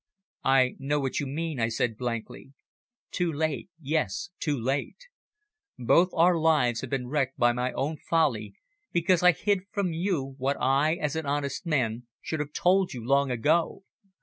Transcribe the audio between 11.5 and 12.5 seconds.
man, should